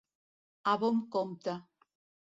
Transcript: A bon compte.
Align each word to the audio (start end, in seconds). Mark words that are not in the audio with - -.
A 0.71 0.73
bon 0.85 0.97
compte. 1.17 1.57